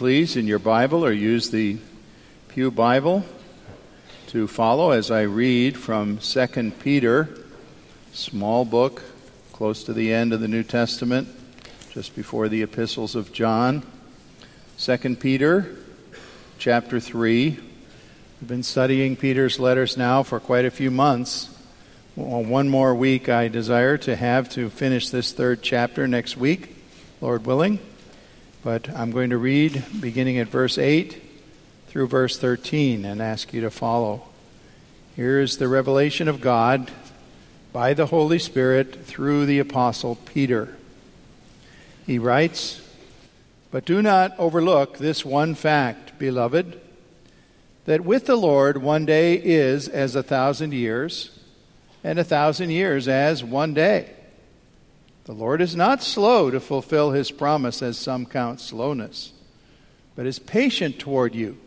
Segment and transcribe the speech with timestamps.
[0.00, 1.76] Please, in your Bible or use the
[2.48, 3.22] Pew Bible
[4.28, 7.28] to follow as I read from 2 Peter,
[8.14, 9.02] small book,
[9.52, 11.28] close to the end of the New Testament,
[11.90, 13.82] just before the epistles of John.
[14.78, 15.76] 2 Peter,
[16.58, 17.50] chapter 3.
[17.50, 21.54] We've been studying Peter's letters now for quite a few months.
[22.16, 26.74] Well, one more week I desire to have to finish this third chapter next week,
[27.20, 27.80] Lord willing.
[28.62, 31.22] But I'm going to read beginning at verse 8
[31.88, 34.24] through verse 13 and ask you to follow.
[35.16, 36.90] Here is the revelation of God
[37.72, 40.76] by the Holy Spirit through the Apostle Peter.
[42.06, 42.82] He writes,
[43.70, 46.78] But do not overlook this one fact, beloved,
[47.86, 51.38] that with the Lord one day is as a thousand years,
[52.04, 54.10] and a thousand years as one day.
[55.24, 59.32] The Lord is not slow to fulfill his promise, as some count slowness,
[60.16, 61.58] but is patient toward you,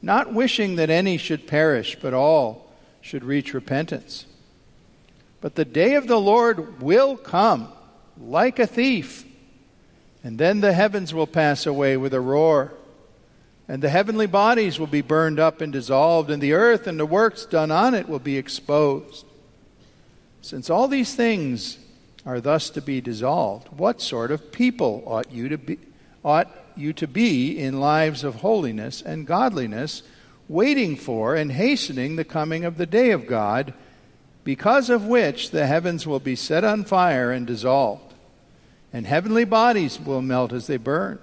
[0.00, 4.26] not wishing that any should perish, but all should reach repentance.
[5.40, 7.68] But the day of the Lord will come
[8.20, 9.24] like a thief,
[10.24, 12.72] and then the heavens will pass away with a roar,
[13.68, 17.06] and the heavenly bodies will be burned up and dissolved, and the earth and the
[17.06, 19.24] works done on it will be exposed.
[20.40, 21.78] Since all these things
[22.24, 25.78] are thus to be dissolved, what sort of people ought you to be,
[26.24, 30.02] ought you to be in lives of holiness and godliness,
[30.48, 33.74] waiting for and hastening the coming of the day of God,
[34.44, 38.14] because of which the heavens will be set on fire and dissolved,
[38.92, 41.18] and heavenly bodies will melt as they burn.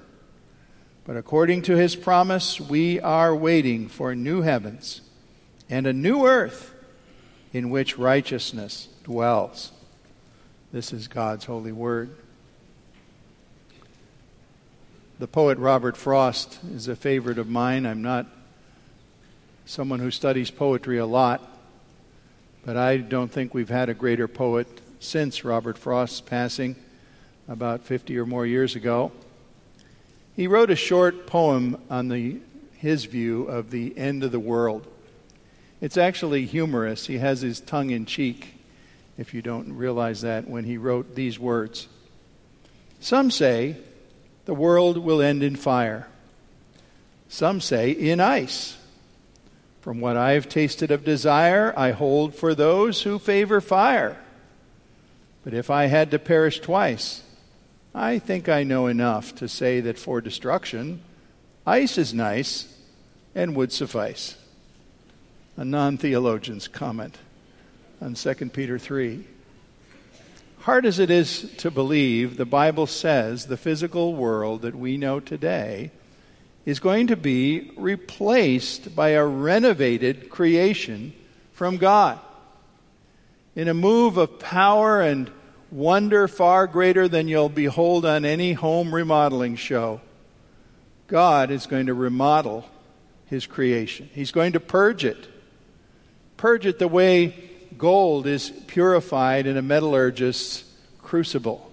[1.06, 5.02] But according to his promise, we are waiting for new heavens
[5.70, 6.74] and a new earth
[7.52, 9.72] in which righteousness dwells.
[10.72, 12.16] This is God's holy word.
[15.18, 17.88] The poet Robert Frost is a favorite of mine.
[17.88, 18.28] I'm not
[19.66, 21.42] someone who studies poetry a lot,
[22.64, 24.68] but I don't think we've had a greater poet
[25.00, 26.76] since Robert Frost's passing
[27.48, 29.12] about 50 or more years ago.
[30.36, 32.42] He wrote a short poem on the,
[32.78, 34.86] his view of the end of the world.
[35.82, 37.08] It's actually humorous.
[37.08, 38.59] He has his tongue in cheek
[39.20, 41.90] if you don't realize that, when he wrote these words.
[43.02, 43.76] Some say
[44.46, 46.08] the world will end in fire.
[47.28, 48.78] Some say in ice.
[49.82, 54.18] From what I have tasted of desire, I hold for those who favor fire.
[55.44, 57.22] But if I had to perish twice,
[57.94, 61.02] I think I know enough to say that for destruction,
[61.68, 62.74] ice is nice
[63.36, 64.38] and would suffice.
[65.58, 67.18] A non theologian's comment
[68.02, 69.26] on 2 Peter 3.
[70.60, 75.20] Hard as it is to believe, the Bible says the physical world that we know
[75.20, 75.92] today
[76.66, 81.14] is going to be replaced by a renovated creation
[81.52, 82.20] from God.
[83.56, 85.30] In a move of power and
[85.72, 90.00] wonder far greater than you'll behold on any home remodeling show,
[91.08, 92.66] God is going to remodel
[93.26, 94.10] his creation.
[94.14, 95.28] He's going to purge it.
[96.38, 97.49] Purge it the way
[97.80, 100.66] gold is purified in a metallurgist's
[101.02, 101.72] crucible.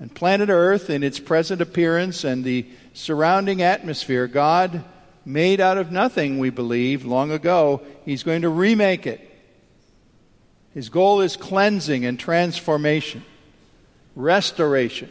[0.00, 4.84] And planet Earth, in its present appearance and the surrounding atmosphere, God
[5.24, 7.82] made out of nothing, we believe, long ago.
[8.04, 9.20] He's going to remake it.
[10.74, 13.24] His goal is cleansing and transformation,
[14.14, 15.10] restoration,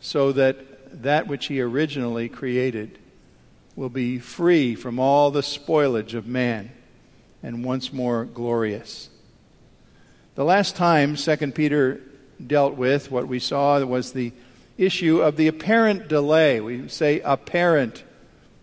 [0.00, 2.98] so that that which He originally created
[3.76, 6.70] will be free from all the spoilage of man
[7.42, 9.08] and once more glorious.
[10.34, 12.00] The last time 2 Peter
[12.44, 14.32] dealt with what we saw was the
[14.78, 16.60] issue of the apparent delay.
[16.60, 18.02] We say apparent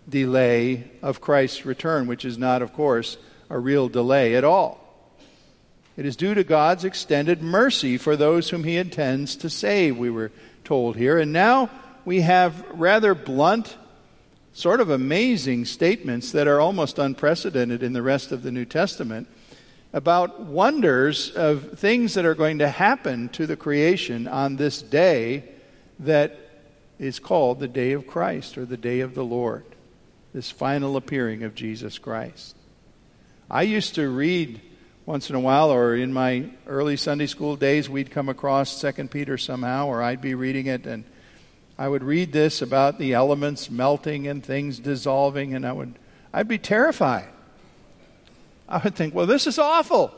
[0.07, 3.17] delay of Christ's return, which is not, of course,
[3.49, 4.79] a real delay at all.
[5.97, 10.09] It is due to God's extended mercy for those whom He intends to save, we
[10.09, 10.31] were
[10.63, 11.19] told here.
[11.19, 11.69] And now
[12.05, 13.75] we have rather blunt,
[14.53, 19.27] sort of amazing statements that are almost unprecedented in the rest of the New Testament
[19.93, 25.43] about wonders of things that are going to happen to the creation on this day
[25.99, 26.37] that
[26.99, 29.65] is called the day of Christ or the day of the Lord,
[30.33, 32.55] this final appearing of Jesus Christ.
[33.49, 34.61] I used to read
[35.09, 39.09] once in a while, or in my early Sunday school days, we'd come across Second
[39.09, 41.03] Peter somehow, or I'd be reading it, and
[41.79, 45.97] I would read this about the elements melting and things dissolving, and I would
[46.33, 47.29] I'd be terrified.
[48.67, 50.13] I would think, well, this is awful.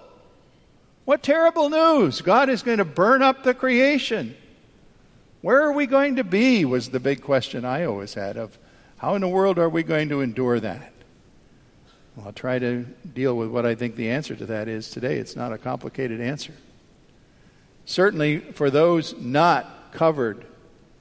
[1.06, 2.22] What terrible news!
[2.22, 4.36] God is going to burn up the creation.
[5.42, 6.66] Where are we going to be?
[6.66, 8.58] Was the big question I always had of
[8.98, 10.92] how in the world are we going to endure that?
[12.16, 15.18] Well, I'll try to deal with what I think the answer to that is today.
[15.18, 16.54] It's not a complicated answer.
[17.86, 20.48] Certainly, for those not covered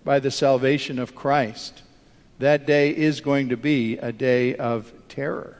[0.04, 1.82] by the salvation of Christ,
[2.38, 5.58] that day is going to be a day of terror,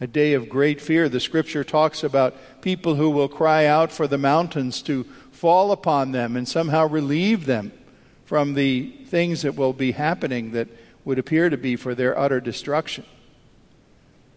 [0.00, 1.08] a day of great fear.
[1.08, 6.12] The scripture talks about people who will cry out for the mountains to fall upon
[6.12, 7.72] them and somehow relieve them
[8.24, 10.68] from the things that will be happening that
[11.04, 13.04] would appear to be for their utter destruction.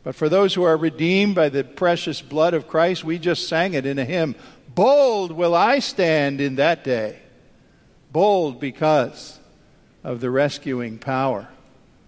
[0.03, 3.73] But for those who are redeemed by the precious blood of Christ, we just sang
[3.73, 4.35] it in a hymn
[4.73, 7.19] Bold will I stand in that day.
[8.11, 9.39] Bold because
[10.03, 11.49] of the rescuing power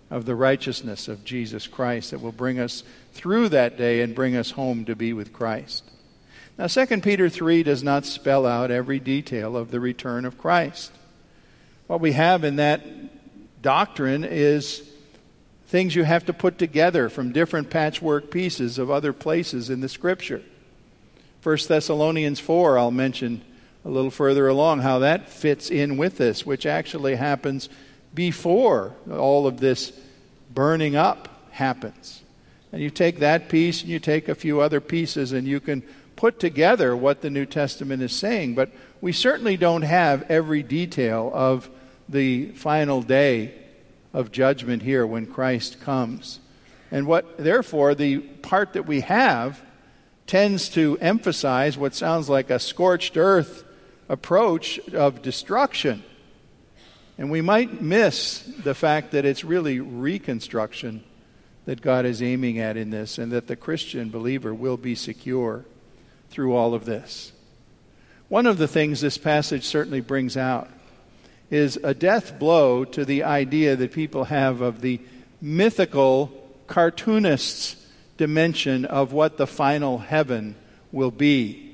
[0.10, 4.36] of the righteousness of Jesus Christ that will bring us through that day and bring
[4.36, 5.84] us home to be with Christ.
[6.58, 10.92] Now 2 Peter 3 does not spell out every detail of the return of Christ.
[11.88, 12.82] What we have in that
[13.62, 14.90] doctrine is
[15.68, 19.90] things you have to put together from different patchwork pieces of other places in the
[19.90, 20.42] scripture.
[21.44, 23.42] 1 Thessalonians 4, I'll mention
[23.86, 27.70] a little further along how that fits in with this, which actually happens
[28.14, 29.94] before all of this
[30.54, 32.22] burning up happens.
[32.72, 35.84] And you take that piece and you take a few other pieces and you can
[36.16, 38.56] put together what the New Testament is saying.
[38.56, 38.72] But
[39.02, 41.70] we certainly don't have every detail of
[42.08, 43.54] the final day
[44.14, 46.40] of judgment here when Christ comes.
[46.92, 49.62] And what, therefore, the part that we have
[50.28, 53.64] tends to emphasize what sounds like a scorched earth
[54.10, 56.04] approach of destruction.
[57.18, 61.04] And we might miss the fact that it's really reconstruction
[61.66, 65.66] that God is aiming at in this, and that the Christian believer will be secure
[66.30, 67.32] through all of this.
[68.28, 70.70] One of the things this passage certainly brings out
[71.52, 75.00] is a death blow to the idea that people have of the
[75.42, 76.32] mythical
[76.68, 77.76] cartoonists'
[78.18, 80.56] dimension of what the final heaven
[80.92, 81.69] will be.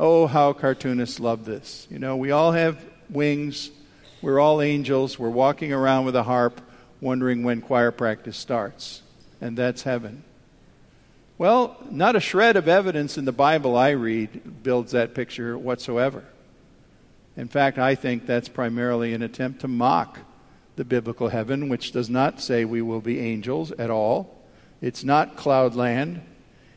[0.00, 1.88] Oh, how cartoonists love this.
[1.90, 2.78] You know, we all have
[3.10, 3.72] wings,
[4.22, 6.60] we're all angels, we're walking around with a harp,
[7.00, 9.02] wondering when choir practice starts.
[9.40, 10.22] And that's heaven.
[11.36, 16.22] Well, not a shred of evidence in the Bible I read builds that picture whatsoever.
[17.36, 20.20] In fact, I think that's primarily an attempt to mock
[20.76, 24.44] the biblical heaven, which does not say we will be angels at all.
[24.80, 26.20] It's not cloudland.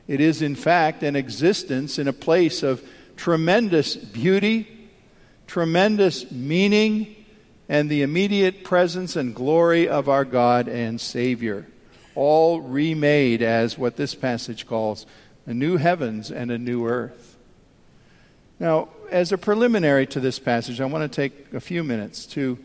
[0.07, 2.83] It is, in fact, an existence in a place of
[3.21, 4.89] tremendous beauty,
[5.45, 7.15] tremendous meaning,
[7.69, 11.67] and the immediate presence and glory of our God and Savior.
[12.15, 15.05] All remade as what this passage calls
[15.45, 17.37] a new heavens and a new earth.
[18.59, 22.57] Now, as a preliminary to this passage, I want to take a few minutes to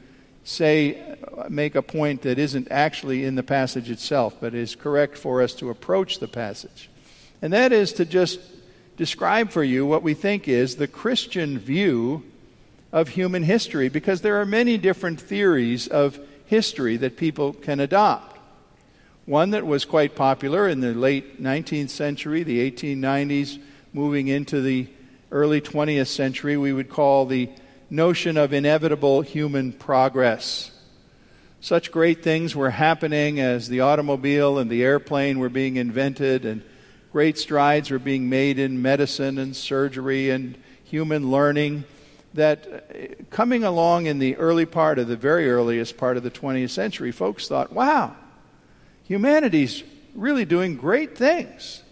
[0.42, 1.18] say,
[1.50, 5.52] make a point that isn't actually in the passage itself, but is correct for us
[5.56, 6.88] to approach the passage.
[7.42, 8.40] And that is to just
[8.96, 12.24] describe for you what we think is the Christian view
[12.92, 18.38] of human history, because there are many different theories of history that people can adopt.
[19.26, 23.60] One that was quite popular in the late 19th century, the 1890s,
[23.92, 24.86] moving into the
[25.32, 27.50] early 20th century we would call the
[27.90, 30.70] notion of inevitable human progress.
[31.60, 36.62] Such great things were happening as the automobile and the airplane were being invented, and
[37.16, 40.54] great strides were being made in medicine and surgery and
[40.84, 41.82] human learning.
[42.34, 46.30] That uh, coming along in the early part of the very earliest part of the
[46.30, 48.14] 20th century, folks thought, wow,
[49.04, 49.82] humanity's
[50.14, 51.82] really doing great things.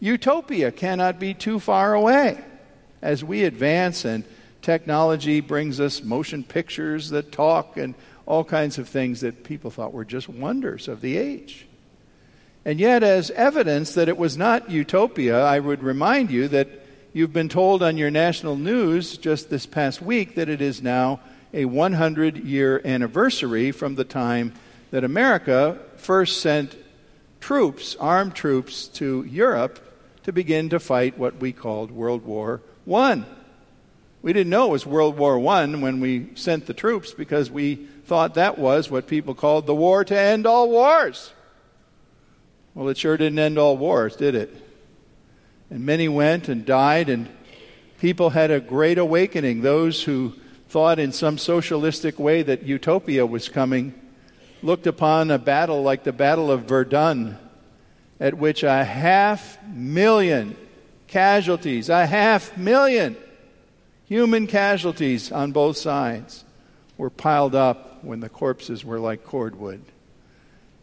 [0.00, 2.42] Utopia cannot be too far away
[3.02, 4.24] as we advance and
[4.62, 7.94] technology brings us motion pictures that talk and
[8.24, 11.66] all kinds of things that people thought were just wonders of the age.
[12.64, 16.68] And yet, as evidence that it was not utopia, I would remind you that
[17.12, 21.20] you've been told on your national news just this past week that it is now
[21.52, 24.54] a 100 year anniversary from the time
[24.90, 26.76] that America first sent
[27.40, 29.78] troops, armed troops, to Europe
[30.22, 33.24] to begin to fight what we called World War I.
[34.22, 37.76] We didn't know it was World War I when we sent the troops because we
[38.06, 41.30] thought that was what people called the war to end all wars.
[42.74, 44.54] Well, it sure didn't end all wars, did it?
[45.70, 47.28] And many went and died, and
[48.00, 49.60] people had a great awakening.
[49.60, 50.34] Those who
[50.68, 53.94] thought in some socialistic way that utopia was coming
[54.60, 57.38] looked upon a battle like the Battle of Verdun,
[58.18, 60.56] at which a half million
[61.06, 63.16] casualties, a half million
[64.06, 66.44] human casualties on both sides
[66.98, 69.80] were piled up when the corpses were like cordwood.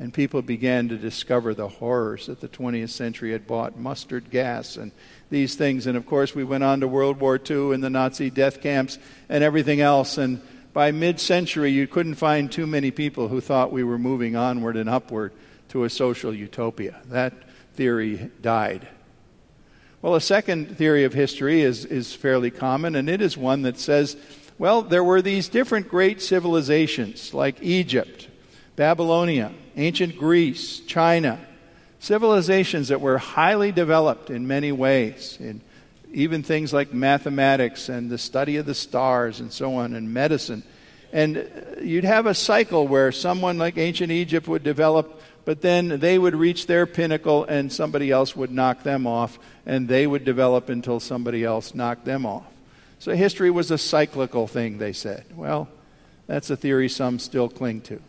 [0.02, 4.76] And people began to discover the horrors that the 20th century had brought mustard gas
[4.76, 4.92] and
[5.30, 5.86] these things.
[5.86, 8.98] And of course, we went on to World War II and the Nazi death camps
[9.30, 10.18] and everything else.
[10.18, 10.42] And
[10.74, 14.76] by mid century, you couldn't find too many people who thought we were moving onward
[14.76, 15.34] and upward
[15.70, 17.00] to a social utopia.
[17.06, 17.34] That
[17.76, 18.88] theory died.
[20.02, 23.78] Well, a second theory of history is, is fairly common, and it is one that
[23.78, 24.18] says,
[24.58, 28.30] well, there were these different great civilizations like Egypt,
[28.76, 31.40] Babylonia, ancient Greece, China,
[32.00, 35.62] civilizations that were highly developed in many ways, in
[36.14, 40.64] even things like mathematics and the study of the stars and so on, and medicine.
[41.14, 46.00] And uh, you'd have a cycle where someone like ancient Egypt would develop but then
[46.00, 50.24] they would reach their pinnacle and somebody else would knock them off, and they would
[50.24, 52.46] develop until somebody else knocked them off.
[53.00, 55.26] So history was a cyclical thing, they said.
[55.36, 55.68] Well,
[56.28, 58.00] that's a theory some still cling to.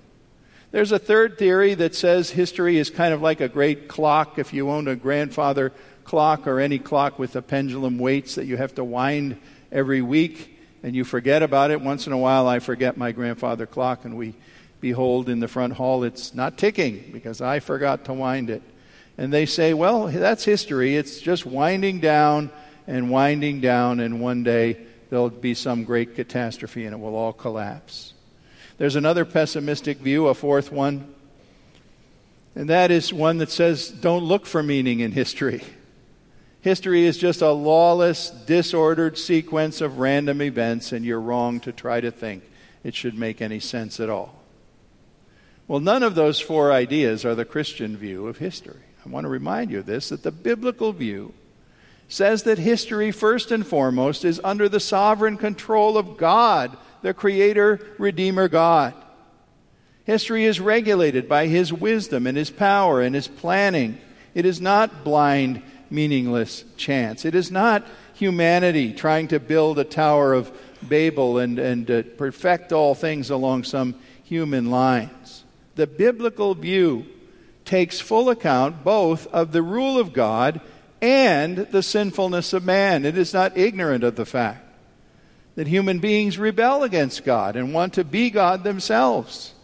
[0.73, 4.39] There's a third theory that says history is kind of like a great clock.
[4.39, 8.57] If you own a grandfather clock or any clock with the pendulum weights that you
[8.57, 9.39] have to wind
[9.71, 11.81] every week, and you forget about it.
[11.81, 14.35] Once in a while, I forget my grandfather clock, and we
[14.83, 18.63] Behold, in the front hall, it's not ticking because I forgot to wind it.
[19.17, 20.97] And they say, well, that's history.
[20.97, 22.51] It's just winding down
[22.89, 24.77] and winding down, and one day
[25.09, 28.12] there'll be some great catastrophe and it will all collapse.
[28.83, 31.15] There's another pessimistic view, a fourth one,
[32.57, 35.63] and that is one that says, don't look for meaning in history.
[36.63, 42.01] History is just a lawless, disordered sequence of random events, and you're wrong to try
[42.01, 42.43] to think
[42.83, 44.35] it should make any sense at all.
[45.69, 48.83] Well, none of those four ideas are the Christian view of history.
[49.07, 51.35] I want to remind you of this that the biblical view
[52.09, 57.81] says that history, first and foremost, is under the sovereign control of God, the Creator,
[57.99, 58.95] Redeemer God.
[60.05, 63.99] History is regulated by His wisdom and His power and His planning.
[64.35, 67.25] It is not blind, meaningless chance.
[67.25, 70.51] It is not humanity trying to build a Tower of
[70.89, 73.95] Babel and, and uh, perfect all things along some
[74.25, 75.45] human lines.
[75.75, 77.07] The biblical view
[77.65, 80.61] takes full account both of the rule of God
[81.01, 83.05] and the sinfulness of man.
[83.05, 84.72] It is not ignorant of the fact
[85.55, 89.55] that human beings rebel against God and want to be God themselves.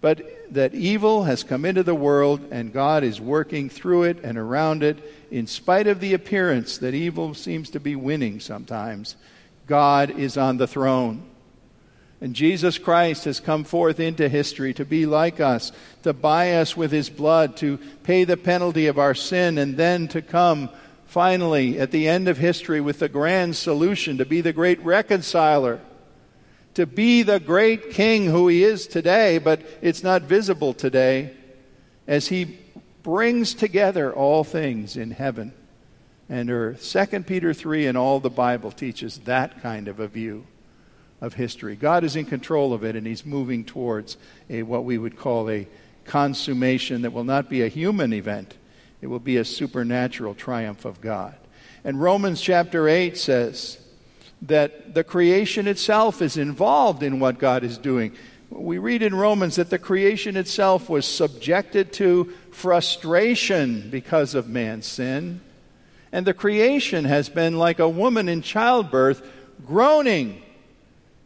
[0.00, 4.38] But that evil has come into the world and God is working through it and
[4.38, 4.98] around it,
[5.30, 9.16] in spite of the appearance that evil seems to be winning sometimes.
[9.66, 11.24] God is on the throne.
[12.20, 16.76] And Jesus Christ has come forth into history to be like us, to buy us
[16.76, 20.70] with his blood, to pay the penalty of our sin, and then to come
[21.06, 25.80] finally at the end of history with the grand solution to be the great reconciler,
[26.74, 31.32] to be the great king who he is today, but it's not visible today,
[32.06, 32.58] as he
[33.02, 35.52] brings together all things in heaven
[36.28, 36.82] and earth.
[37.10, 40.46] 2 Peter 3 and all the Bible teaches that kind of a view
[41.20, 41.76] of history.
[41.76, 44.16] God is in control of it, and He's moving towards
[44.50, 45.66] a, what we would call a
[46.04, 48.56] consummation that will not be a human event,
[49.00, 51.34] it will be a supernatural triumph of God.
[51.84, 53.78] And Romans chapter 8 says
[54.42, 58.12] that the creation itself is involved in what God is doing.
[58.50, 64.86] We read in Romans that the creation itself was subjected to frustration because of man's
[64.86, 65.40] sin.
[66.12, 69.22] And the creation has been like a woman in childbirth,
[69.66, 70.42] groaning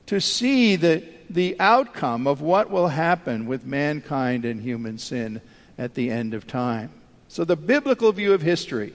[0.07, 5.41] to see the, the outcome of what will happen with mankind and human sin
[5.79, 6.91] at the end of time.
[7.31, 8.93] So, the biblical view of history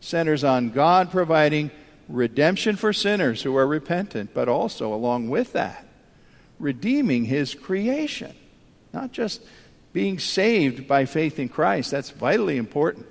[0.00, 1.70] centers on God providing
[2.08, 5.86] redemption for sinners who are repentant, but also, along with that,
[6.58, 8.34] redeeming His creation.
[8.92, 9.42] Not just
[9.92, 13.06] being saved by faith in Christ, that's vitally important.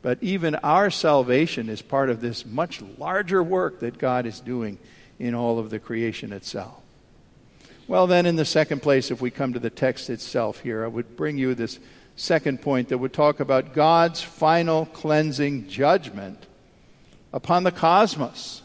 [0.00, 4.78] But even our salvation is part of this much larger work that God is doing
[5.18, 6.80] in all of the creation itself.
[7.86, 10.88] Well, then, in the second place, if we come to the text itself here, I
[10.88, 11.78] would bring you this
[12.16, 16.46] second point that would talk about God's final cleansing judgment
[17.32, 18.62] upon the cosmos.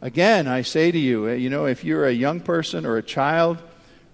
[0.00, 3.02] Again, I say to you, eh, you know, if you're a young person or a
[3.02, 3.58] child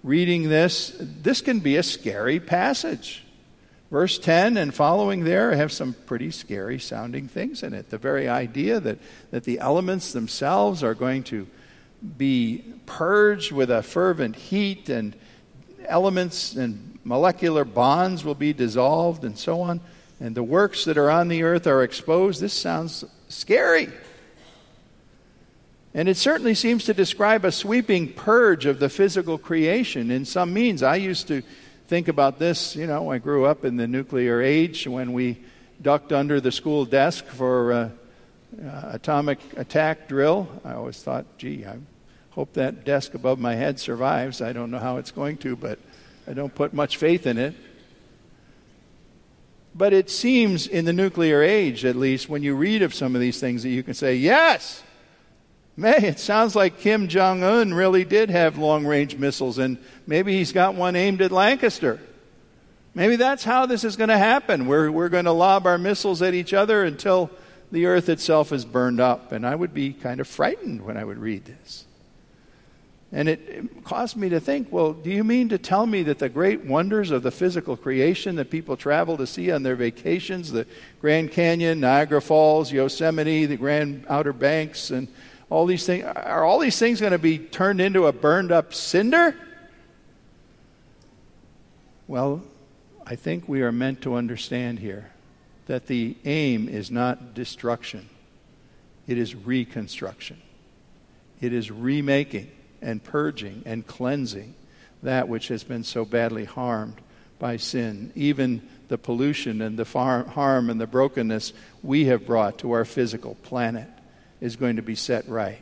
[0.03, 3.23] reading this, this can be a scary passage.
[3.89, 7.89] Verse 10 and following there have some pretty scary sounding things in it.
[7.89, 8.99] The very idea that,
[9.31, 11.47] that the elements themselves are going to
[12.17, 15.15] be purged with a fervent heat and
[15.87, 19.81] elements and molecular bonds will be dissolved and so on,
[20.19, 22.41] and the works that are on the earth are exposed.
[22.41, 23.89] This sounds scary.
[25.93, 30.53] And it certainly seems to describe a sweeping purge of the physical creation in some
[30.53, 30.83] means.
[30.83, 31.41] I used to
[31.87, 35.39] think about this, you know, I grew up in the nuclear age when we
[35.81, 37.89] ducked under the school desk for uh,
[38.63, 40.47] uh, atomic attack drill.
[40.63, 41.77] I always thought, gee, I
[42.31, 44.41] hope that desk above my head survives.
[44.41, 45.79] I don't know how it's going to, but
[46.29, 47.55] I don't put much faith in it.
[49.73, 53.21] But it seems in the nuclear age, at least, when you read of some of
[53.21, 54.83] these things, that you can say, yes,
[55.75, 60.37] May, it sounds like Kim Jong un really did have long range missiles, and maybe
[60.37, 61.99] he's got one aimed at Lancaster.
[62.93, 64.67] Maybe that's how this is going to happen.
[64.67, 67.31] We're, we're going to lob our missiles at each other until
[67.71, 69.31] the earth itself is burned up.
[69.31, 71.85] And I would be kind of frightened when I would read this.
[73.11, 76.29] And it, caused me to think well, do you mean to tell me that the
[76.29, 80.67] great wonders of the physical creation that people travel to see on their vacations, the
[81.01, 85.07] Grand Canyon, Niagara Falls, Yosemite, the Grand Outer Banks, and
[85.49, 88.75] all these things are all these things going to be turned into a burned up
[88.75, 89.35] cinder?
[92.07, 92.43] Well,
[93.07, 95.11] I think we are meant to understand here
[95.65, 98.09] that the aim is not destruction.
[99.07, 100.39] It is reconstruction.
[101.41, 102.51] It is remaking
[102.81, 104.55] and purging and cleansing
[105.03, 106.95] that which has been so badly harmed
[107.37, 112.71] by sin, even the pollution and the harm and the brokenness we have brought to
[112.71, 113.87] our physical planet
[114.41, 115.61] is going to be set right.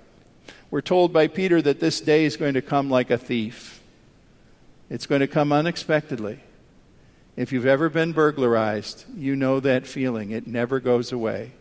[0.71, 3.82] We're told by Peter that this day is going to come like a thief.
[4.89, 6.39] It's going to come unexpectedly.
[7.36, 10.32] If you've ever been burglarized, you know that feeling.
[10.32, 11.51] It never goes away.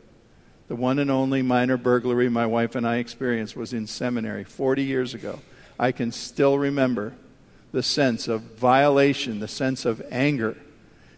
[0.68, 4.83] The one and only minor burglary my wife and I experienced was in seminary 40
[4.83, 5.40] years ago.
[5.79, 7.14] I can still remember
[7.72, 10.57] the sense of violation, the sense of anger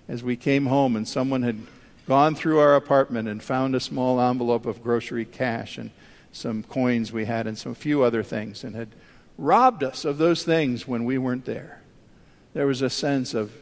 [0.08, 1.60] as we came home and someone had
[2.06, 5.90] gone through our apartment and found a small envelope of grocery cash and
[6.32, 8.88] some coins we had and some few other things and had
[9.36, 11.80] robbed us of those things when we weren't there.
[12.54, 13.52] There was a sense of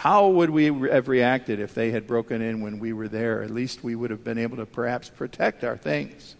[0.00, 3.42] how would we have reacted if they had broken in when we were there?
[3.42, 6.36] At least we would have been able to perhaps protect our things.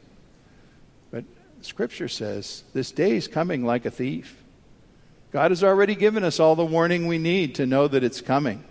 [1.10, 1.26] But
[1.60, 4.42] Scripture says this day is coming like a thief.
[5.30, 8.64] God has already given us all the warning we need to know that it's coming.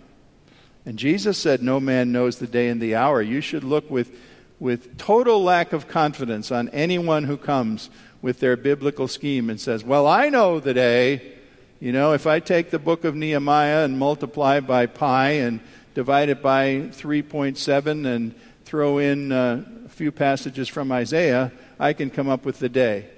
[0.84, 3.22] And Jesus said, No man knows the day and the hour.
[3.22, 4.10] You should look with,
[4.58, 7.90] with total lack of confidence on anyone who comes
[8.22, 11.36] with their biblical scheme and says, Well, I know the day.
[11.80, 15.60] You know, if I take the book of Nehemiah and multiply by pi and
[15.94, 22.10] divide it by 3.7 and throw in uh, a few passages from Isaiah, I can
[22.10, 23.08] come up with the day.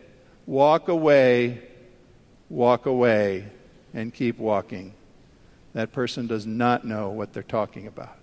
[0.46, 1.62] Walk away,
[2.48, 3.46] walk away,
[3.92, 4.94] and keep walking
[5.74, 8.16] that person does not know what they're talking about.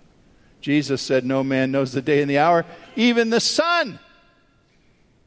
[0.60, 2.64] Jesus said, No man knows the day and the hour,
[2.96, 3.98] even the Son.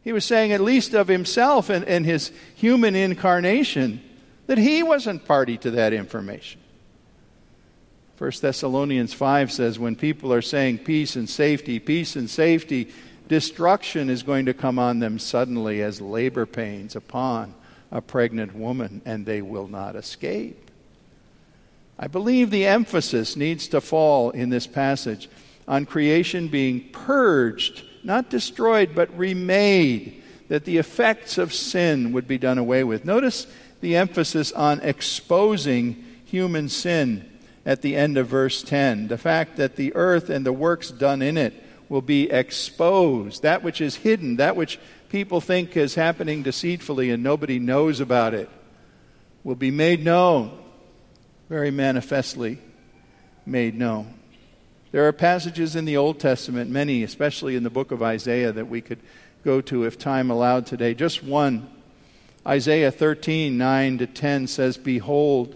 [0.03, 4.01] He was saying, at least of himself and, and his human incarnation,
[4.47, 6.59] that he wasn't party to that information.
[8.17, 12.89] 1 Thessalonians 5 says, when people are saying peace and safety, peace and safety,
[13.27, 17.53] destruction is going to come on them suddenly as labor pains upon
[17.91, 20.71] a pregnant woman, and they will not escape.
[21.97, 25.29] I believe the emphasis needs to fall in this passage
[25.67, 32.37] on creation being purged, not destroyed, but remade, that the effects of sin would be
[32.37, 33.05] done away with.
[33.05, 33.47] Notice
[33.83, 37.29] the emphasis on exposing human sin
[37.65, 39.09] at the end of verse 10.
[39.09, 41.53] The fact that the earth and the works done in it
[41.89, 43.43] will be exposed.
[43.43, 48.33] That which is hidden, that which people think is happening deceitfully and nobody knows about
[48.33, 48.49] it,
[49.43, 50.57] will be made known
[51.49, 52.59] very manifestly
[53.45, 54.13] made known.
[54.93, 58.69] There are passages in the Old Testament, many, especially in the book of Isaiah, that
[58.69, 58.99] we could
[59.43, 60.93] go to if time allowed today.
[60.93, 61.69] Just one.
[62.45, 65.55] Isaiah 13, 9 to 10 says, Behold,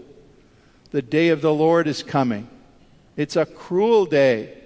[0.90, 2.48] the day of the Lord is coming.
[3.16, 4.56] It's a cruel day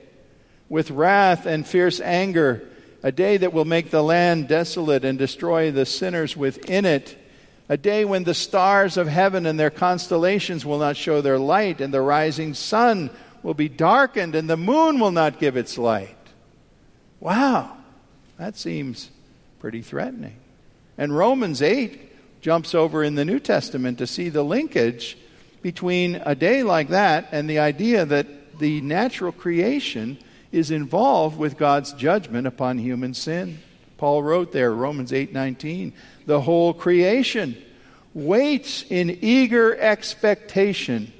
[0.68, 2.68] with wrath and fierce anger,
[3.02, 7.18] a day that will make the land desolate and destroy the sinners within it
[7.68, 11.80] A day when the stars of heaven and their constellations will not show their light,
[11.80, 13.08] and the rising sun
[13.42, 16.16] will be darkened, and the moon will not give its light.
[17.18, 17.78] Wow,
[18.36, 19.10] that seems
[19.58, 20.36] pretty threatening.
[20.98, 22.11] And Romans 8
[22.42, 25.16] jumps over in the New Testament to see the linkage
[25.62, 30.18] between a day like that and the idea that the natural creation
[30.50, 33.60] is involved with God's judgment upon human sin.
[33.96, 35.92] Paul wrote there, Romans 8:19,
[36.26, 37.56] the whole creation
[38.12, 41.12] waits in eager expectation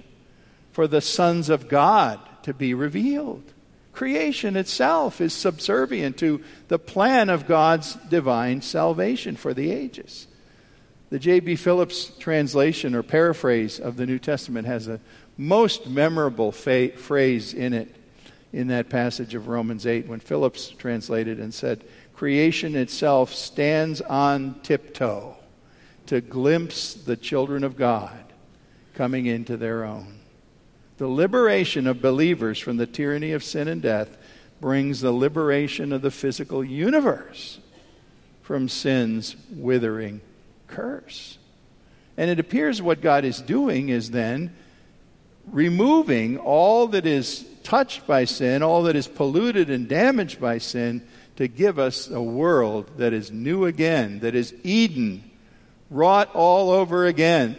[0.73, 3.45] for the sons of God to be revealed.
[3.93, 10.27] Creation itself is subservient to the plan of God's divine salvation for the ages.
[11.13, 11.57] The J.B.
[11.57, 14.99] Phillips translation or paraphrase of the New Testament has a
[15.37, 17.95] most memorable fa- phrase in it
[18.51, 24.59] in that passage of Romans 8 when Phillips translated and said, Creation itself stands on
[24.63, 25.37] tiptoe
[26.07, 28.33] to glimpse the children of God
[28.95, 30.19] coming into their own.
[30.97, 34.17] The liberation of believers from the tyranny of sin and death
[34.63, 37.59] brings the liberation of the physical universe
[38.41, 40.23] from sin's withering
[40.73, 41.39] curse.
[42.17, 44.55] And it appears what God is doing is then
[45.51, 51.07] removing all that is touched by sin, all that is polluted and damaged by sin,
[51.37, 55.31] to give us a world that is new again, that is Eden,
[55.91, 57.57] wrought all over again,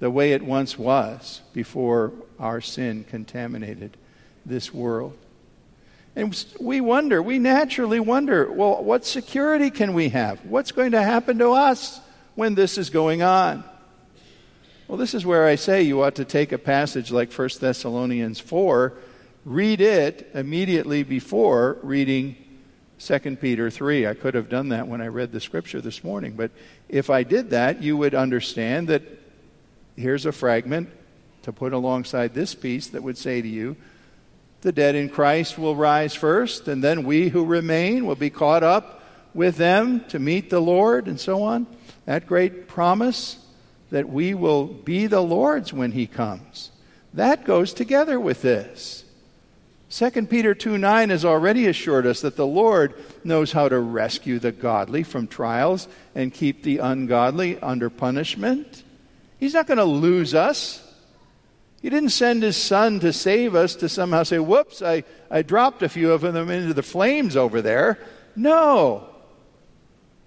[0.00, 3.96] the way it once was before our sin contaminated
[4.44, 5.16] this world.
[6.16, 10.44] And we wonder, we naturally wonder, well, what security can we have?
[10.44, 12.00] What's going to happen to us?
[12.34, 13.64] When this is going on.
[14.88, 18.38] Well, this is where I say you ought to take a passage like 1 Thessalonians
[18.38, 18.92] 4,
[19.44, 22.36] read it immediately before reading
[22.98, 24.06] 2 Peter 3.
[24.06, 26.50] I could have done that when I read the scripture this morning, but
[26.88, 29.02] if I did that, you would understand that
[29.96, 30.90] here's a fragment
[31.42, 33.76] to put alongside this piece that would say to you,
[34.60, 38.62] the dead in Christ will rise first, and then we who remain will be caught
[38.62, 38.93] up
[39.34, 41.66] with them to meet the Lord, and so on
[42.04, 43.38] that great promise
[43.90, 46.70] that we will be the Lord's when he comes.
[47.14, 49.04] That goes together with this.
[49.90, 54.38] 2 Peter 2 9 has already assured us that the Lord knows how to rescue
[54.38, 58.82] the godly from trials and keep the ungodly under punishment.
[59.38, 60.80] He's not going to lose us.
[61.80, 65.82] He didn't send his son to save us to somehow say, whoops, I, I dropped
[65.82, 67.98] a few of them into the flames over there.
[68.34, 69.13] No.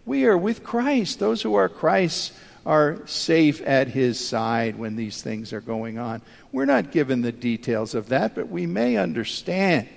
[0.08, 1.20] We are with Christ.
[1.20, 2.32] Those who are Christ's
[2.66, 6.22] are safe at his side when these things are going on.
[6.54, 9.90] We're not given the details of that, but we may understand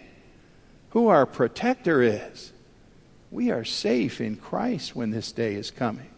[0.90, 2.52] who our protector is.
[3.30, 6.10] We are safe in Christ when this day is coming.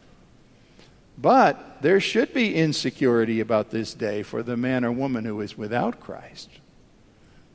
[1.18, 5.59] But there should be insecurity about this day for the man or woman who is
[5.59, 6.48] without Christ.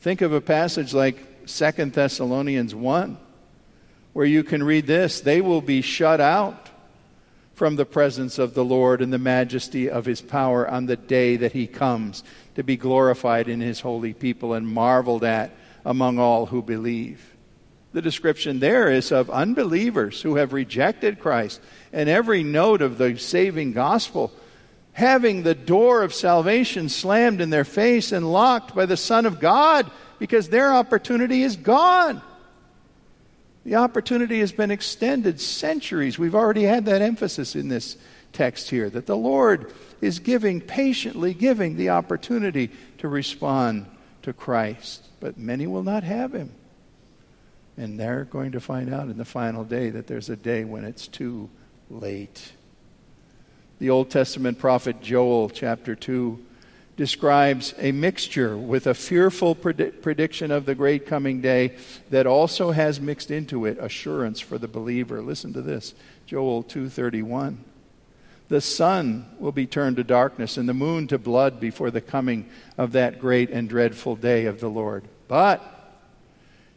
[0.02, 3.18] Think of a passage like 2 Thessalonians 1
[4.18, 6.72] where you can read this they will be shut out
[7.54, 11.36] from the presence of the Lord and the majesty of his power on the day
[11.36, 12.24] that he comes
[12.56, 15.52] to be glorified in his holy people and marveled at
[15.86, 17.36] among all who believe.
[17.94, 21.62] The description there is of unbelievers who have rejected Christ
[21.94, 24.32] and every note of the saving gospel,
[24.94, 29.40] having the door of salvation slammed in their face and locked by the Son of
[29.40, 32.24] God because their opportunity is gone.
[33.68, 36.18] The opportunity has been extended centuries.
[36.18, 37.98] We've already had that emphasis in this
[38.32, 43.86] text here that the Lord is giving, patiently giving the opportunity to respond
[44.22, 45.10] to Christ.
[45.20, 46.52] But many will not have him.
[47.76, 50.86] And they're going to find out in the final day that there's a day when
[50.86, 51.50] it's too
[51.90, 52.54] late.
[53.80, 56.40] The Old Testament prophet Joel, chapter 2,
[56.98, 61.76] describes a mixture with a fearful predi- prediction of the great coming day
[62.10, 65.22] that also has mixed into it assurance for the believer.
[65.22, 65.94] Listen to this.
[66.26, 67.60] Joel 2:31.
[68.50, 72.48] The sun will be turned to darkness and the moon to blood before the coming
[72.78, 75.04] of that great and dreadful day of the Lord.
[75.28, 75.62] But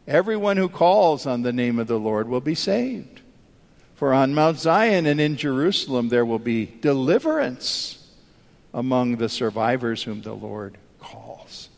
[0.06, 3.20] everyone who calls on the name of the Lord will be saved.
[3.94, 7.99] For on Mount Zion and in Jerusalem there will be deliverance
[8.72, 11.68] among the survivors whom the Lord calls.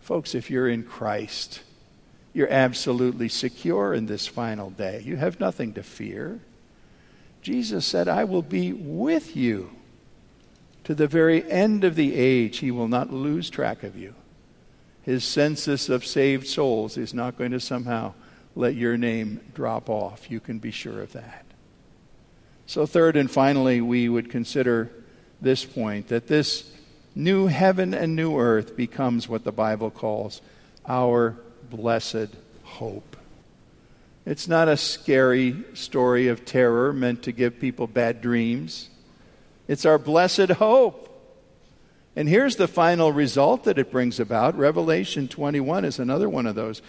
[0.00, 1.62] Folks, if you're in Christ,
[2.32, 5.02] you're absolutely secure in this final day.
[5.04, 6.40] You have nothing to fear.
[7.42, 9.70] Jesus said, I will be with you
[10.84, 12.58] to the very end of the age.
[12.58, 14.14] He will not lose track of you.
[15.02, 18.14] His census of saved souls is not going to somehow
[18.54, 20.30] let your name drop off.
[20.30, 21.44] You can be sure of that.
[22.66, 24.90] So, third and finally, we would consider
[25.40, 26.70] this point that this
[27.14, 30.40] new heaven and new earth becomes what the Bible calls
[30.86, 31.36] our
[31.70, 32.28] blessed
[32.62, 33.16] hope.
[34.24, 38.90] It's not a scary story of terror meant to give people bad dreams.
[39.68, 41.04] It's our blessed hope.
[42.16, 44.56] And here's the final result that it brings about.
[44.56, 46.82] Revelation 21 is another one of those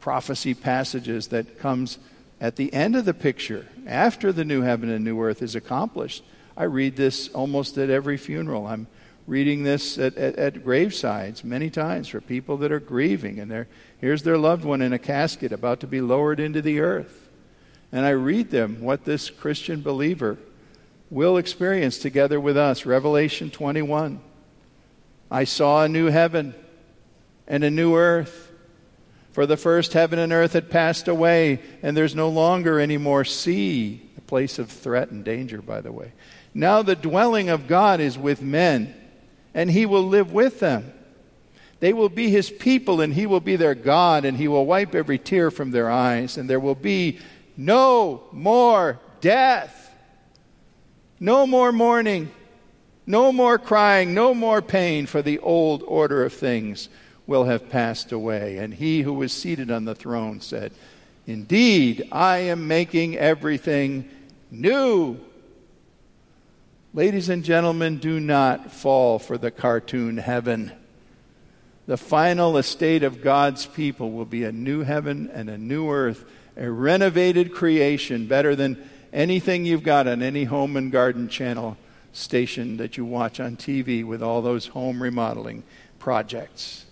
[0.00, 1.98] prophecy passages that comes
[2.40, 6.22] at the end of the picture, after the new heaven and new earth is accomplished.
[6.58, 8.66] I read this almost at every funeral.
[8.66, 8.88] I'm
[9.28, 13.66] reading this at, at, at gravesides many times for people that are grieving, and
[14.00, 17.28] here's their loved one in a casket about to be lowered into the earth.
[17.92, 20.36] And I read them what this Christian believer
[21.10, 22.84] will experience together with us.
[22.84, 24.20] Revelation 21.
[25.30, 26.56] I saw a new heaven
[27.46, 28.50] and a new earth
[29.30, 33.24] for the first heaven and earth had passed away, and there's no longer any more
[33.24, 36.10] sea, a place of threat and danger, by the way.
[36.58, 38.92] Now the dwelling of God is with men,
[39.54, 40.92] and he will live with them.
[41.78, 44.92] They will be his people, and he will be their God, and he will wipe
[44.92, 47.20] every tear from their eyes, and there will be
[47.56, 49.94] no more death,
[51.20, 52.28] no more mourning,
[53.06, 56.88] no more crying, no more pain, for the old order of things
[57.24, 58.58] will have passed away.
[58.58, 60.72] And he who was seated on the throne said,
[61.24, 64.10] Indeed, I am making everything
[64.50, 65.20] new.
[66.98, 70.72] Ladies and gentlemen, do not fall for the cartoon heaven.
[71.86, 76.24] The final estate of God's people will be a new heaven and a new earth,
[76.56, 78.82] a renovated creation, better than
[79.12, 81.76] anything you've got on any home and garden channel
[82.10, 85.62] station that you watch on TV with all those home remodeling
[86.00, 86.84] projects.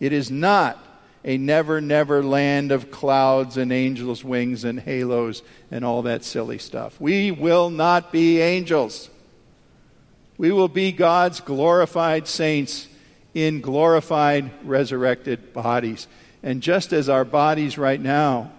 [0.00, 0.84] It is not
[1.24, 6.58] a never, never land of clouds and angels' wings and halos and all that silly
[6.58, 7.00] stuff.
[7.00, 9.08] We will not be angels.
[10.38, 12.88] We will be God's glorified saints
[13.34, 16.08] in glorified, resurrected bodies.
[16.42, 18.52] And just as our bodies right now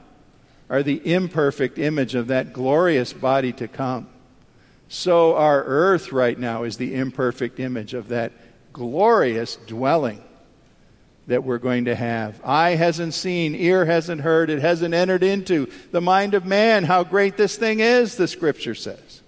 [0.69, 4.07] are the imperfect image of that glorious body to come,
[4.87, 8.31] so our earth right now is the imperfect image of that
[8.71, 10.23] glorious dwelling
[11.25, 12.39] that we're going to have.
[12.43, 17.03] Eye hasn't seen, ear hasn't heard, it hasn't entered into the mind of man how
[17.03, 19.22] great this thing is, the scripture says.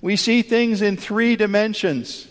[0.00, 2.26] We see things in three dimensions.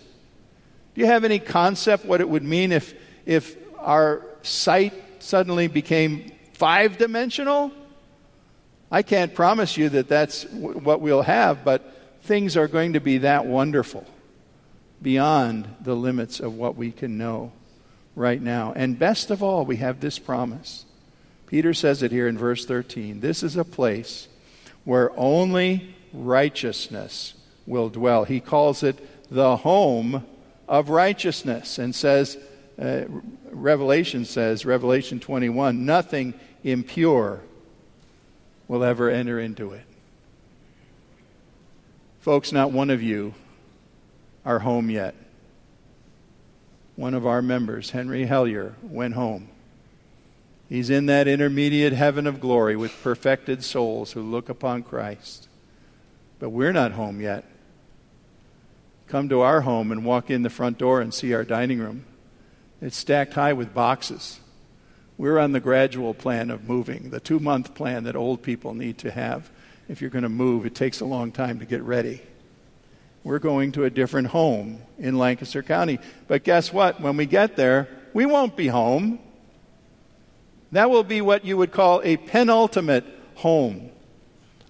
[0.96, 2.94] Do you have any concept what it would mean if,
[3.26, 7.72] if our sight suddenly became five dimensional?
[8.90, 13.20] I can't promise you that that's what we'll have, but things are going to be
[13.20, 14.06] that wonderful
[15.02, 17.52] beyond the limits of what we can know
[18.16, 18.74] right now.
[18.76, 20.86] And best of all, we have this promise.
[21.48, 23.20] Peter says it here in verse 13.
[23.20, 24.28] This is a place
[24.84, 27.34] where only righteousness
[27.68, 28.24] will dwell.
[28.24, 28.98] He calls it
[29.30, 30.26] the home
[30.68, 32.38] of righteousness and says,
[32.82, 33.02] uh,
[33.52, 37.42] Revelation says, Revelation 21, nothing impure
[38.68, 39.86] will ever enter into it.
[42.22, 43.36] Folks, not one of you
[44.44, 45.14] are home yet
[46.98, 49.48] one of our members, Henry Hellier, went home.
[50.68, 55.48] He's in that intermediate heaven of glory with perfected souls who look upon Christ.
[56.40, 57.46] But we're not home yet.
[59.08, 62.06] Come to our home and walk in the front door and see our dining room.
[62.82, 64.40] It's stacked high with boxes.
[65.18, 68.98] We're on the gradual plan of moving, the two month plan that old people need
[69.00, 69.50] to have.
[69.88, 72.22] If you're going to move, it takes a long time to get ready
[73.28, 76.00] we're going to a different home in Lancaster County.
[76.30, 77.02] But guess what?
[77.02, 79.20] When we get there, we won't be home.
[80.72, 83.04] That will be what you would call a penultimate
[83.36, 83.90] home,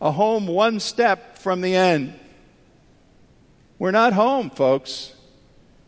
[0.01, 2.19] a home one step from the end.
[3.79, 5.13] We're not home, folks.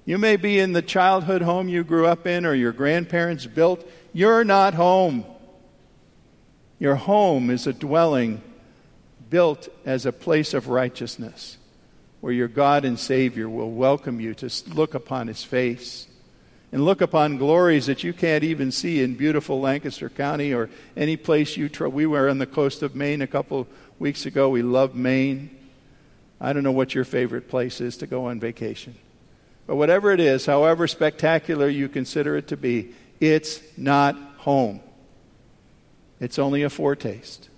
[0.06, 3.88] You may be in the childhood home you grew up in or your grandparents built.
[4.13, 5.25] You're not home.
[6.78, 8.41] Your home is a dwelling
[9.30, 11.58] built as a place of righteousness
[12.21, 16.08] where your God and Savior will welcome you to look upon His face
[16.71, 21.17] and look upon glories that you can't even see in beautiful Lancaster County or any
[21.17, 21.88] place you try.
[21.88, 24.49] We were on the coast of Maine a couple weeks ago.
[24.49, 25.59] We love Maine.
[26.41, 28.95] I don't know what your favorite place is to go on vacation.
[29.67, 34.80] But whatever it is, however spectacular you consider it to be, it's not home.
[36.19, 37.49] It's only a foretaste.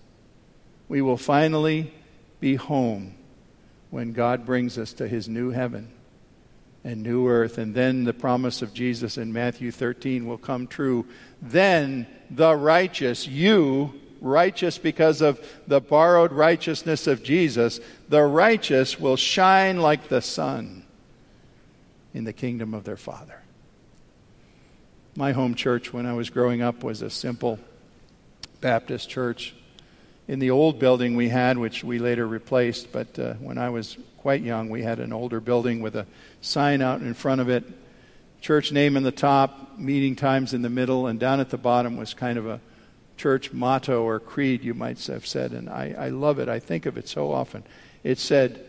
[0.90, 1.94] We will finally
[2.40, 3.16] be home
[3.92, 5.90] when God brings us to his new heaven
[6.84, 7.58] and new earth.
[7.58, 11.06] And then the promise of Jesus in Matthew 13 will come true.
[11.42, 19.18] Then the righteous, you, righteous because of the borrowed righteousness of Jesus, the righteous will
[19.18, 20.84] shine like the sun
[22.14, 23.42] in the kingdom of their Father.
[25.16, 27.60] My home church when I was growing up was a simple
[28.62, 29.56] Baptist church.
[30.28, 33.98] In the old building we had, which we later replaced, but uh, when I was
[34.18, 36.06] quite young, we had an older building with a
[36.42, 37.64] sign out in front of it,
[38.40, 41.98] church name in the top, meeting times in the middle, and down at the bottom
[41.98, 42.62] was kind of a
[43.22, 45.52] church motto or creed, you might have said.
[45.52, 46.50] And I, I love it.
[46.50, 47.64] I think of it so often.
[48.04, 48.66] It said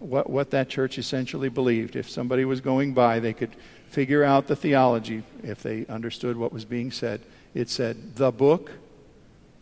[0.00, 1.94] what, what that church essentially believed.
[1.94, 3.54] If somebody was going by, they could
[3.88, 7.20] figure out the theology if they understood what was being said.
[7.54, 8.72] It said, the book,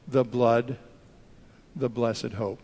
[0.09, 0.79] the blood,
[1.77, 2.63] the blessed hope.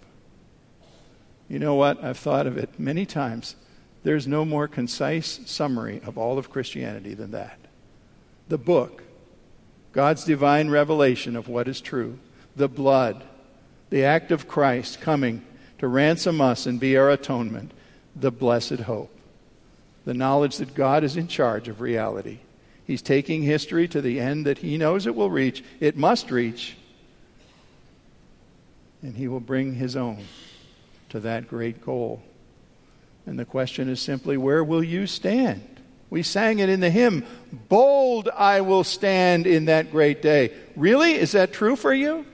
[1.51, 2.03] You know what?
[2.03, 3.57] I've thought of it many times.
[4.05, 7.59] There's no more concise summary of all of Christianity than that.
[8.49, 9.03] The book,
[9.93, 12.19] God's divine revelation of what is true,
[12.57, 13.25] the blood,
[13.91, 15.45] the act of Christ coming
[15.79, 17.73] to ransom us and be our atonement,
[18.15, 19.15] the blessed hope
[20.09, 22.39] the knowledge that God is in charge of reality.
[22.83, 26.79] He's taking history to the end that He knows it will reach, it must reach,
[29.03, 30.25] and He will bring His own
[31.11, 32.23] to that great goal.
[33.27, 35.78] And the question is simply, where will you stand?
[36.11, 37.25] We sang it in the hymn,
[37.69, 40.53] Bold I will stand in that great day.
[40.77, 41.13] Really?
[41.13, 42.25] Is that true for you?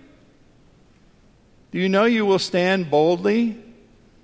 [1.73, 3.59] Do you know you will stand boldly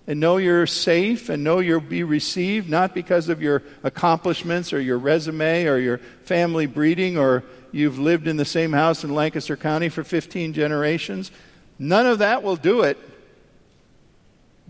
[0.07, 4.81] and know you're safe and know you'll be received, not because of your accomplishments or
[4.81, 9.57] your resume or your family breeding or you've lived in the same house in Lancaster
[9.57, 11.31] County for 15 generations.
[11.79, 12.99] None of that will do it.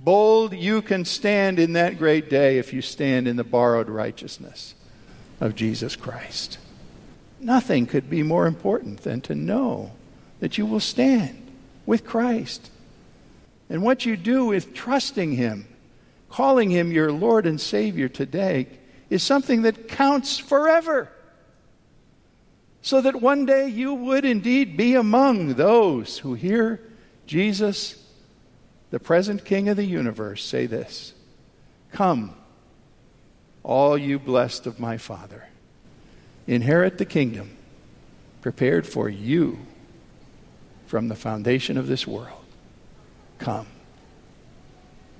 [0.03, 4.75] Bold, you can stand in that great day if you stand in the borrowed righteousness
[5.41, 6.59] of Jesus Christ.
[7.39, 9.93] Nothing could be more important than to know
[10.41, 11.51] that you will stand
[11.85, 12.71] with Christ
[13.69, 15.69] and what you do with trusting Him,
[16.31, 18.69] calling Him your Lord and Savior today,
[19.11, 21.11] is something that counts forever.
[22.81, 26.81] So that one day you would indeed be among those who hear
[27.27, 28.00] Jesus,
[28.91, 31.15] the present King of the universe, say this
[31.93, 32.35] Come,
[33.63, 35.49] all you blessed of my Father,
[36.47, 37.57] inherit the kingdom
[38.41, 39.59] prepared for you
[40.87, 42.41] from the foundation of this world
[43.41, 43.67] come.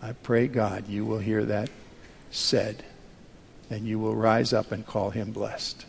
[0.01, 1.69] I pray, God, you will hear that
[2.31, 2.85] said,
[3.69, 5.85] and you will rise up and call him blessed.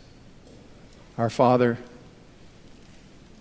[1.16, 1.78] Our Father,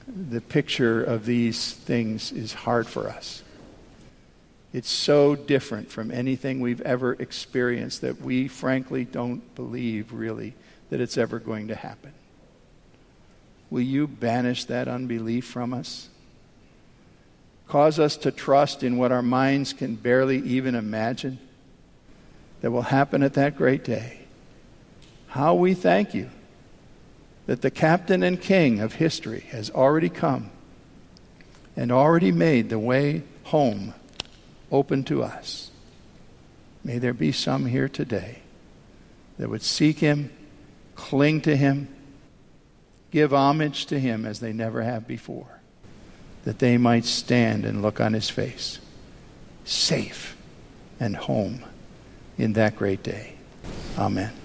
[0.08, 3.44] the picture of these things is hard for us.
[4.74, 10.54] It's so different from anything we've ever experienced that we frankly don't believe really
[10.90, 12.14] that it's ever going to happen.
[13.70, 16.10] Will you banish that unbelief from us?
[17.68, 21.40] Cause us to trust in what our minds can barely even imagine
[22.62, 24.20] that will happen at that great day.
[25.28, 26.30] How we thank you
[27.46, 30.52] that the captain and king of history has already come
[31.76, 33.94] and already made the way home
[34.72, 35.72] open to us.
[36.84, 38.40] May there be some here today
[39.38, 40.32] that would seek him,
[40.96, 41.88] cling to him,
[43.12, 45.62] give homage to him as they never have before
[46.44, 48.80] that they might stand and look on his face,
[49.64, 50.36] safe
[51.00, 51.64] and home
[52.38, 53.34] in that great day.
[53.98, 54.41] Amen.